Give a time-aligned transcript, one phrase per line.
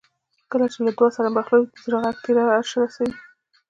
[0.37, 3.13] چې کله له دعا سره مخلوط شي د زړه غږ تر عرشه رسوي.